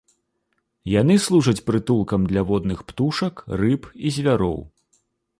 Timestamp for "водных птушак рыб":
2.51-3.81